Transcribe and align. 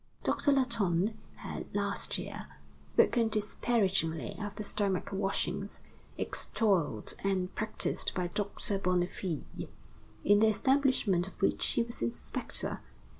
Doctor 0.23 0.51
Latonne 0.51 1.13
had, 1.35 1.67
last 1.75 2.17
year, 2.17 2.47
spoken 2.81 3.29
disparagingly 3.29 4.35
of 4.39 4.55
the 4.55 4.63
stomach 4.63 5.11
washings, 5.13 5.83
extolled 6.17 7.13
and 7.23 7.53
practiced 7.53 8.15
by 8.15 8.25
Doctor 8.25 8.79
Bonnefille, 8.79 9.43
in 10.25 10.39
the 10.39 10.47
establishment 10.47 11.27
of 11.27 11.39
which 11.39 11.63
he 11.73 11.83
was 11.83 12.01
inspector. 12.01 12.79